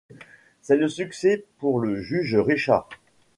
[0.63, 2.89] C’est le succès pour le juge Richard.